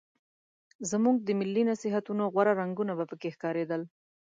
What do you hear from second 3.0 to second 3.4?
پکې